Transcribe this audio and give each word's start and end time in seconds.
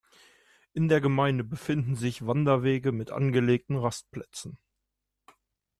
In 0.73 0.87
der 0.87 0.99
Gemeinde 0.99 1.43
befinden 1.43 1.95
sich 1.95 2.25
Wanderwege 2.25 2.91
mit 2.91 3.11
angelegten 3.11 3.77
Rastplätzen. 3.77 4.57